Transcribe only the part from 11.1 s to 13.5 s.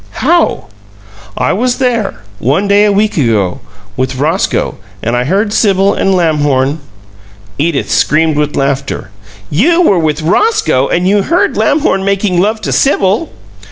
heard Lamhorn making love to Sibyl!"